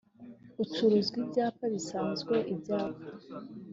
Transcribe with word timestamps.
bicuruzwa 0.57 1.15
ibyapa 1.23 1.65
bisanzwe 1.73 2.35
ibyapa 2.53 3.07